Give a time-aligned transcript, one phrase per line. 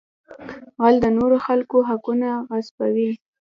[0.81, 3.09] غل د نورو خلکو حقونه غصبوي